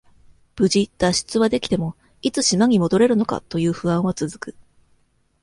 [0.55, 4.55] 無事、脱出はできても、いつ島に戻れるのか、という不安は続く。